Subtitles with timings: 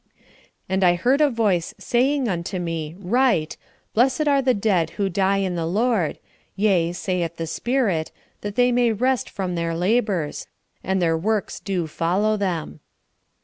[0.67, 3.55] "And I heard a voice saying unto me, Write
[3.93, 6.17] Blessed are the dead who die in the Lord:
[6.55, 8.11] Yea, saith the Spirit,
[8.41, 10.47] that they may rest from their labors;
[10.83, 12.79] and their works do follow them."